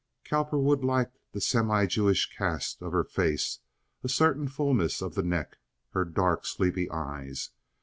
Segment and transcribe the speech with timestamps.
[0.25, 3.59] Cowperwood liked the semi Jewish cast of her face,
[4.03, 5.59] a certain fullness of the neck,
[5.91, 7.51] her dark, sleepy eyes.